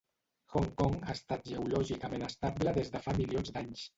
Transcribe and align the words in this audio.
Hong 0.53 0.69
Kong 0.79 0.95
ha 1.09 1.15
estat 1.17 1.43
geològicament 1.51 2.27
estable 2.31 2.75
des 2.81 2.93
de 2.97 3.05
fa 3.07 3.17
milions 3.23 3.57
d'anys. 3.59 3.87